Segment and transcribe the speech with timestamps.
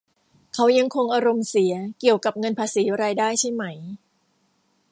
[0.53, 3.63] เขายังคงอารมณ์เสียเกี่ยวกับเงินภาษีรายได้ใช่ไหม